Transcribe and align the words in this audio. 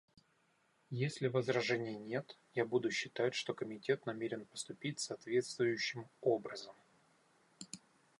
Если 1.03 1.27
возражений 1.27 1.95
нет, 1.99 2.35
я 2.55 2.65
буду 2.65 2.89
считать, 2.89 3.35
что 3.35 3.53
Комитет 3.53 4.07
намерен 4.07 4.47
поступить 4.47 4.99
соответствующим 4.99 6.07
образом. 6.21 6.73